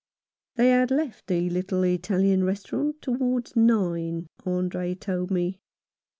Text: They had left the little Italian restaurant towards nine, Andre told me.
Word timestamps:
They 0.55 0.71
had 0.71 0.89
left 0.89 1.27
the 1.27 1.47
little 1.51 1.83
Italian 1.83 2.43
restaurant 2.43 3.03
towards 3.03 3.55
nine, 3.55 4.25
Andre 4.47 4.95
told 4.95 5.29
me. 5.29 5.59